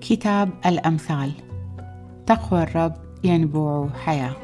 [0.00, 1.32] كتاب الأمثال.
[2.26, 4.36] تقوى الرب ينبوع حياة.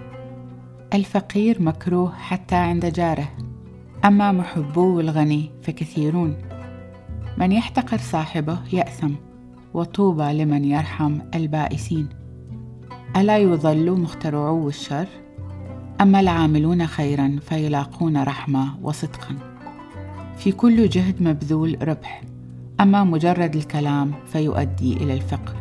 [0.94, 3.29] الفقير مكروه حتى عند جاره.
[4.04, 6.36] أما محبوه الغني فكثيرون.
[7.39, 9.14] من يحتقر صاحبه يأثم
[9.75, 12.08] وطوبى لمن يرحم البائسين.
[13.16, 15.07] ألا يظل مخترعو الشر؟
[16.02, 19.34] أما العاملون خيرا فيلاقون رحمة وصدقا.
[20.36, 22.22] في كل جهد مبذول ربح.
[22.80, 25.57] أما مجرد الكلام فيؤدي إلى الفقر.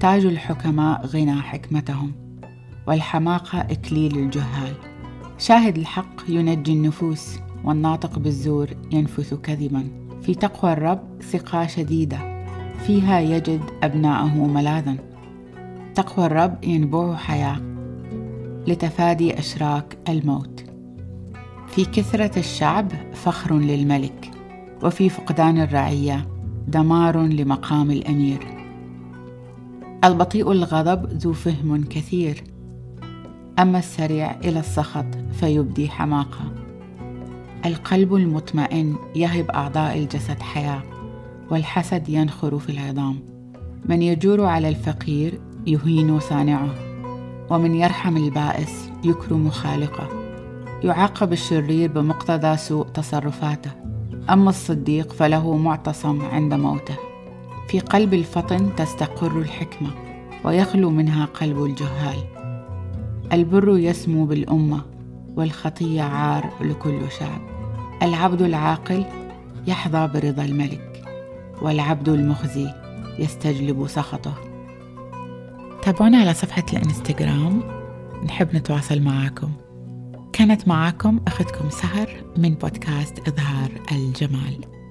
[0.00, 2.12] تاج الحكماء غنى حكمتهم
[2.86, 4.74] والحماقة إكليل الجهال.
[5.38, 9.88] شاهد الحق ينجي النفوس والناطق بالزور ينفث كذبا.
[10.22, 12.46] في تقوى الرب ثقة شديدة
[12.86, 14.96] فيها يجد أبناءه ملاذا.
[15.94, 17.73] تقوى الرب ينبوع حياة.
[18.66, 20.64] لتفادي أشراك الموت.
[21.68, 24.30] في كثرة الشعب فخر للملك
[24.82, 26.28] وفي فقدان الرعية
[26.68, 28.46] دمار لمقام الأمير.
[30.04, 32.44] البطيء الغضب ذو فهم كثير
[33.58, 36.52] أما السريع إلى السخط فيبدي حماقة.
[37.66, 40.82] القلب المطمئن يهب أعضاء الجسد حياة
[41.50, 43.18] والحسد ينخر في العظام.
[43.84, 46.93] من يجور على الفقير يهين صانعه.
[47.50, 50.08] ومن يرحم البائس يكرم خالقه.
[50.84, 53.70] يعاقب الشرير بمقتضى سوء تصرفاته.
[54.30, 56.96] أما الصديق فله معتصم عند موته.
[57.68, 59.90] في قلب الفطن تستقر الحكمة
[60.44, 62.16] ويخلو منها قلب الجهال.
[63.32, 64.80] البر يسمو بالأمة
[65.36, 67.40] والخطية عار لكل شعب
[68.02, 69.04] العبد العاقل
[69.66, 71.02] يحظى برضا الملك
[71.62, 72.68] والعبد المخزي
[73.18, 74.34] يستجلب سخطه.
[75.84, 77.62] تابعونا على صفحة الإنستغرام.
[78.24, 79.52] نحب نتواصل معاكم.
[80.32, 84.83] كانت معاكم أختكم سهر من بودكاست إظهار الجمال.